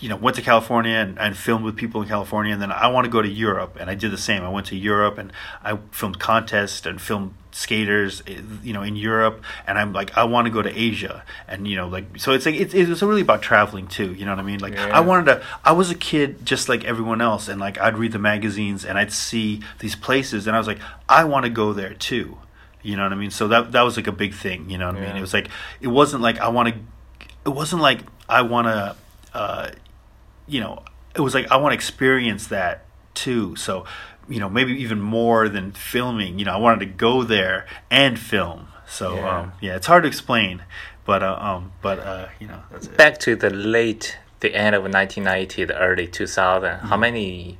[0.00, 2.86] you know went to california and, and filmed with people in california and then i
[2.88, 4.42] want to go to europe and i did the same.
[4.42, 8.96] I went to europe and i filmed contests and filmed skaters eh, you know in
[8.96, 11.22] europe and i'm like i want to go to asia.
[11.46, 14.32] And you know like so it's like it's, it's really about traveling too you know
[14.32, 14.60] what i mean?
[14.60, 14.96] Like Yeah.
[14.96, 18.12] i wanted to i was a kid just like everyone else and like i'd read
[18.12, 21.72] the magazines and i'd see these places and i was like i want to go
[21.72, 22.38] there too
[22.82, 23.30] you know what i mean?
[23.30, 25.16] So that that was like a big thing you know what i mean?
[25.16, 25.48] It was like
[25.80, 26.74] it wasn't like i want to
[27.44, 28.96] it wasn't like i want to
[29.34, 29.70] uh
[30.46, 30.82] you know,
[31.14, 32.84] it was like I want to experience that
[33.14, 33.54] too.
[33.56, 33.84] So,
[34.28, 36.38] you know, maybe even more than filming.
[36.38, 38.68] You know, I wanted to go there and film.
[38.86, 39.38] So, Yeah.
[39.38, 40.62] um, yeah, it's hard to explain,
[41.04, 42.60] but uh, um, but uh, you know.
[42.96, 47.58] Back to the late the end of 1990, the early 2000, how many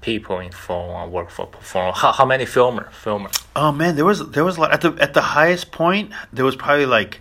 [0.00, 1.92] people in One work for Formula?
[1.96, 3.30] How, how many filmer filmer?
[3.56, 6.12] Oh man, there was there was a lot at the at the highest point.
[6.32, 7.20] There was probably like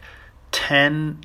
[0.52, 1.20] ten,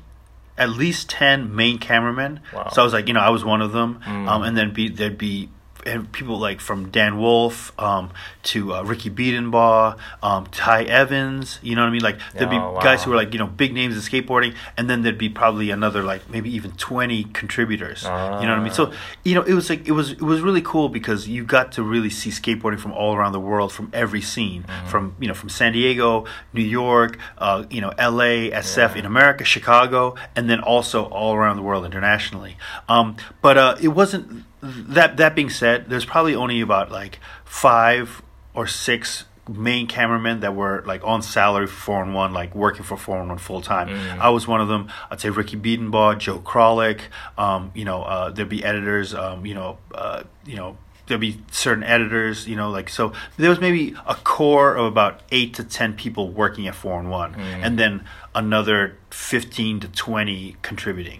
[0.57, 2.39] at least ten main cameramen.
[2.53, 2.69] Wow.
[2.71, 3.99] So I was like, you know, I was one of them.
[4.05, 5.49] Um, and then be there'd be
[5.85, 8.11] and people like from Dan Wolfe um,
[8.43, 11.59] to uh, Ricky Bedenbaugh, um, Ty Evans.
[11.61, 12.01] You know what I mean?
[12.01, 14.89] Like there'd be Oh, guys who were like you know big names in skateboarding, and
[14.89, 18.03] then there'd be probably another like maybe even twenty contributors.
[18.03, 18.73] You know what I mean?
[18.73, 18.91] So
[19.23, 21.83] you know it was like it was it was really cool because you got to
[21.83, 25.49] really see skateboarding from all around the world, from every scene, from you know from
[25.49, 31.05] San Diego, New York, uh, you know L.A., SF in America, Chicago, and then also
[31.05, 32.57] all around the world internationally.
[32.87, 35.17] Um, but uh, it wasn't that.
[35.17, 38.21] That being said, there's probably only about like five
[38.53, 42.95] or six main cameramen that were like on salary for and one, like working for
[42.95, 43.89] 411 full time.
[44.21, 44.87] I was one of them.
[45.11, 47.01] I'd say Ricky Bedenbaugh, Joe Krolick.
[47.37, 49.13] Um, you know, uh, there'd be editors.
[49.13, 50.77] Um, you know, uh, you know.
[51.05, 53.11] There'd be certain editors, you know, like so.
[53.35, 57.77] There was maybe a core of about eight to ten people working at 411, and
[57.77, 61.19] then another fifteen to twenty contributing.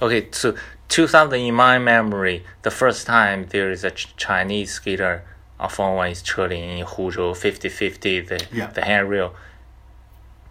[0.00, 0.54] Okay, so
[0.92, 5.22] 2000 in my memory, the first time there is a Ch- Chinese skater
[5.78, 8.66] One is 车林 in Huzhou 50-50, the, Yeah.
[8.74, 9.34] the handrail.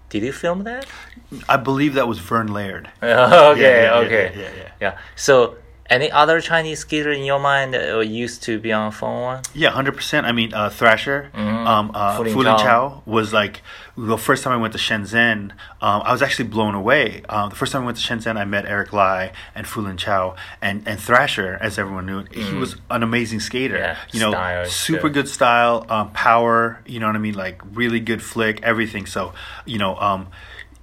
[0.09, 0.85] Did you film that?
[1.47, 2.89] I believe that was Vern Laird.
[3.03, 4.31] okay, yeah, yeah, okay.
[4.35, 4.71] yeah, yeah, yeah.
[4.81, 4.97] Yeah.
[5.15, 5.57] So,
[5.91, 9.43] any other Chinese skater in your mind that used to be on 411?
[9.53, 10.25] Yeah, hundred percent.
[10.25, 13.03] I mean, uh, Thrasher, um, uh, Fu Lin Chao.
[13.05, 13.61] Was like
[13.97, 15.51] the first time I went to Shenzhen.
[15.81, 17.23] Um, I was actually blown away.
[17.27, 19.97] Um, the first time I went to Shenzhen, I met Eric Lai and Fu Lin
[19.97, 22.23] Chao and and Thrasher, as everyone knew.
[22.31, 23.77] He was an amazing skater.
[23.77, 25.25] Yeah, you know, super good.
[25.25, 26.79] good style, um, power.
[26.85, 27.35] You know what I mean?
[27.35, 29.05] Like really good flick, everything.
[29.05, 29.33] So
[29.65, 30.27] you know, um,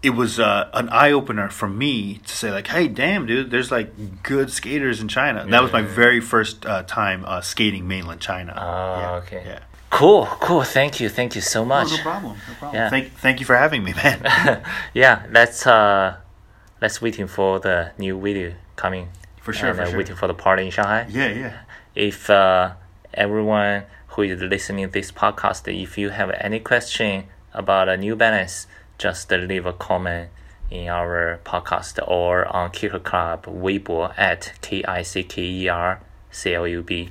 [0.03, 3.71] it was uh, an eye opener for me to say like, hey, damn, dude, there's
[3.71, 5.45] like good skaters in China.
[5.49, 8.55] That was my very first uh, time uh, skating mainland China.
[8.57, 9.43] Ah, Yeah, okay.
[9.47, 9.59] Yeah.
[9.91, 10.63] Cool, cool.
[10.63, 11.91] Thank you, thank you so Oh, much.
[11.91, 12.37] no problem.
[12.49, 12.75] No problem.
[12.81, 12.91] Yeah.
[12.91, 14.63] Thank, thank you for having me, man.
[14.95, 16.17] yeah, let's uh,
[16.83, 19.09] let's waiting for the new video coming.
[19.41, 19.99] For sure, and, for uh, sure.
[19.99, 21.07] Waiting for the party in Shanghai.
[21.09, 21.59] yeah, yeah.
[21.95, 22.73] if uh,
[23.15, 28.67] everyone who is listening this podcast, if you have any question about a New Balance,
[28.99, 30.31] just leave a comment
[30.71, 36.01] in our podcast or on Kicker Club Weibo at K I C K E R
[36.31, 37.11] C L U B.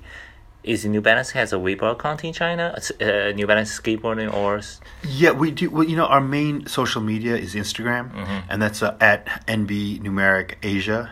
[0.64, 2.78] Is New Balance has a Weibo account in China?
[3.00, 4.62] Uh, New Balance skateboarding or
[5.08, 5.70] Yeah, we do.
[5.70, 8.12] Well, you know, our main social media is Instagram,
[8.50, 11.10] and that's uh, at NB Numeric Asia.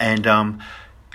[0.00, 0.60] And um,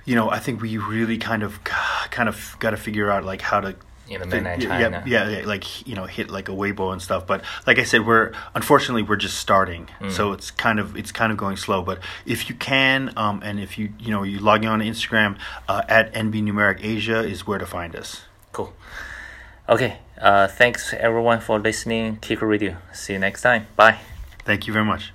[0.06, 3.42] you know, I think we really kind of, kind of got to figure out like
[3.42, 3.76] how to.
[4.10, 5.04] In the to- mainland yeah, China.
[5.06, 7.26] Yeah, yeah, like you know, hit like a Weibo and stuff.
[7.26, 11.32] But like I said, we're unfortunately we're just starting, so it's kind of it's kind
[11.32, 11.82] of going slow.
[11.82, 15.38] But if you can, um, and if you you know you logging on to Instagram
[15.70, 18.24] uh, at NB Numeric Asia is where to find us.
[18.52, 18.74] cool?
[19.70, 22.18] Okay, uh, thanks everyone for listening.
[22.18, 22.76] Kicker Radio.
[22.92, 23.68] See you next time.
[23.78, 24.00] Bye.
[24.46, 25.14] Thank you very much.